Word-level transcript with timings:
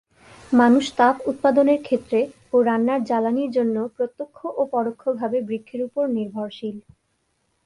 মানুষ 0.51 0.85
তাপ 0.97 1.15
উৎপাদনের 1.27 1.79
ক্ষেত্রে 1.83 2.19
ও 2.53 2.67
রান্নার 2.67 3.01
জ্বালানির 3.03 3.51
জন্য 3.51 3.75
প্রত্যক্ষ 3.95 4.37
ও 4.51 4.61
পরোক্ষভাবে 4.73 5.37
বৃক্ষের 5.47 5.81
উপর 5.87 6.03
নির্ভরশীল। 6.17 6.75